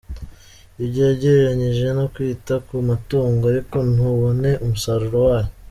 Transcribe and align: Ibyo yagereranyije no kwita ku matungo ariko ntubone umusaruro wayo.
Ibyo 0.83 1.01
yagereranyije 1.09 1.87
no 1.97 2.05
kwita 2.13 2.53
ku 2.65 2.75
matungo 2.89 3.43
ariko 3.51 3.75
ntubone 3.93 4.51
umusaruro 4.63 5.17
wayo. 5.27 5.49